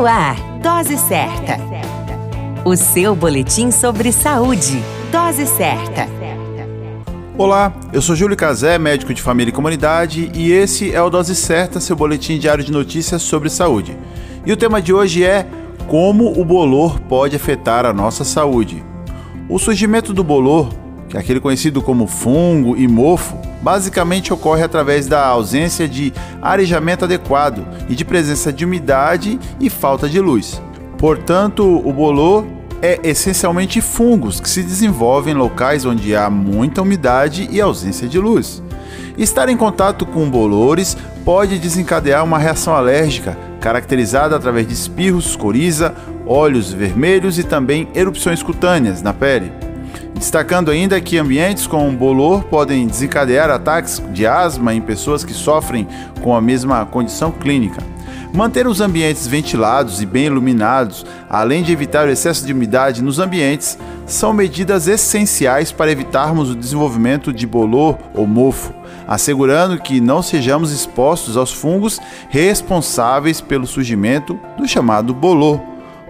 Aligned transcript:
No 0.00 0.06
ar, 0.06 0.34
Dose 0.62 0.96
Certa. 0.96 1.58
O 2.64 2.74
seu 2.74 3.14
boletim 3.14 3.70
sobre 3.70 4.10
saúde. 4.12 4.82
Dose 5.12 5.44
Certa. 5.44 6.08
Olá, 7.36 7.70
eu 7.92 8.00
sou 8.00 8.16
Júlio 8.16 8.34
Cazé, 8.34 8.78
médico 8.78 9.12
de 9.12 9.20
família 9.20 9.50
e 9.50 9.54
comunidade, 9.54 10.32
e 10.34 10.52
esse 10.52 10.90
é 10.90 11.02
o 11.02 11.10
Dose 11.10 11.36
Certa, 11.36 11.80
seu 11.80 11.94
boletim 11.94 12.38
diário 12.38 12.64
de 12.64 12.72
notícias 12.72 13.20
sobre 13.20 13.50
saúde. 13.50 13.94
E 14.46 14.50
o 14.50 14.56
tema 14.56 14.80
de 14.80 14.90
hoje 14.90 15.22
é 15.22 15.46
como 15.86 16.32
o 16.40 16.46
bolor 16.46 16.98
pode 17.00 17.36
afetar 17.36 17.84
a 17.84 17.92
nossa 17.92 18.24
saúde. 18.24 18.82
O 19.50 19.58
surgimento 19.58 20.14
do 20.14 20.24
bolor, 20.24 20.70
aquele 21.14 21.40
conhecido 21.40 21.82
como 21.82 22.06
fungo 22.06 22.76
e 22.76 22.86
mofo, 22.86 23.36
basicamente 23.60 24.32
ocorre 24.32 24.62
através 24.62 25.06
da 25.06 25.26
ausência 25.26 25.88
de 25.88 26.12
arejamento 26.40 27.04
adequado 27.04 27.66
e 27.88 27.94
de 27.94 28.04
presença 28.04 28.52
de 28.52 28.64
umidade 28.64 29.38
e 29.60 29.68
falta 29.68 30.08
de 30.08 30.20
luz. 30.20 30.60
Portanto, 30.96 31.64
o 31.64 31.92
bolor 31.92 32.44
é 32.82 32.98
essencialmente 33.02 33.80
fungos 33.80 34.40
que 34.40 34.48
se 34.48 34.62
desenvolvem 34.62 35.34
em 35.34 35.36
locais 35.36 35.84
onde 35.84 36.14
há 36.14 36.30
muita 36.30 36.82
umidade 36.82 37.48
e 37.50 37.60
ausência 37.60 38.08
de 38.08 38.18
luz. 38.18 38.62
Estar 39.18 39.48
em 39.48 39.56
contato 39.56 40.06
com 40.06 40.30
bolores 40.30 40.96
pode 41.24 41.58
desencadear 41.58 42.24
uma 42.24 42.38
reação 42.38 42.74
alérgica, 42.74 43.36
caracterizada 43.60 44.34
através 44.34 44.66
de 44.66 44.72
espirros, 44.72 45.36
coriza, 45.36 45.94
olhos 46.26 46.72
vermelhos 46.72 47.38
e 47.38 47.44
também 47.44 47.88
erupções 47.94 48.42
cutâneas 48.42 49.02
na 49.02 49.12
pele. 49.12 49.52
Destacando 50.20 50.70
ainda 50.70 51.00
que 51.00 51.16
ambientes 51.16 51.66
com 51.66 51.94
bolor 51.94 52.44
podem 52.44 52.86
desencadear 52.86 53.48
ataques 53.48 54.02
de 54.12 54.26
asma 54.26 54.74
em 54.74 54.80
pessoas 54.80 55.24
que 55.24 55.32
sofrem 55.32 55.88
com 56.20 56.36
a 56.36 56.42
mesma 56.42 56.84
condição 56.84 57.32
clínica. 57.32 57.82
Manter 58.30 58.66
os 58.66 58.82
ambientes 58.82 59.26
ventilados 59.26 60.02
e 60.02 60.04
bem 60.04 60.26
iluminados, 60.26 61.06
além 61.28 61.62
de 61.62 61.72
evitar 61.72 62.06
o 62.06 62.10
excesso 62.10 62.44
de 62.44 62.52
umidade 62.52 63.02
nos 63.02 63.18
ambientes, 63.18 63.78
são 64.06 64.34
medidas 64.34 64.88
essenciais 64.88 65.72
para 65.72 65.90
evitarmos 65.90 66.50
o 66.50 66.54
desenvolvimento 66.54 67.32
de 67.32 67.46
bolor 67.46 67.96
ou 68.14 68.26
mofo, 68.26 68.74
assegurando 69.08 69.80
que 69.80 70.02
não 70.02 70.20
sejamos 70.20 70.70
expostos 70.70 71.34
aos 71.34 71.50
fungos 71.50 71.98
responsáveis 72.28 73.40
pelo 73.40 73.66
surgimento 73.66 74.38
do 74.58 74.68
chamado 74.68 75.14
bolor. 75.14 75.58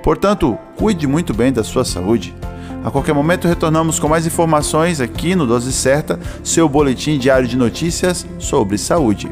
Portanto, 0.03 0.59
cuide 0.77 1.07
muito 1.07 1.33
bem 1.33 1.53
da 1.53 1.63
sua 1.63 1.85
saúde. 1.85 2.40
A 2.85 2.91
qualquer 2.91 3.15
momento 3.15 3.47
retornamos 3.47 3.99
com 3.99 4.09
mais 4.09 4.27
informações 4.27 5.01
aqui 5.01 5.35
no 5.35 5.47
Dose 5.47 5.73
Certa, 5.73 6.19
seu 6.43 6.69
boletim 6.69 7.19
diário 7.19 7.47
de 7.47 7.57
notícias 7.57 8.27
sobre 8.39 8.79
saúde. 8.79 9.31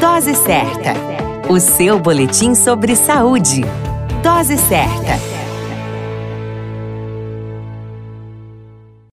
Dose 0.00 0.34
Certa, 0.34 0.94
o 1.48 1.60
seu 1.60 1.98
boletim 2.00 2.54
sobre 2.54 2.96
saúde. 2.96 3.64
Dose 4.22 4.58
Certa. 4.58 5.37